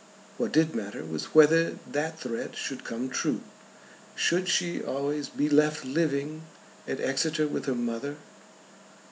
[0.37, 3.41] What did matter was whether that threat should come true.
[4.15, 6.41] Should she always be left living
[6.87, 8.15] at Exeter with her mother?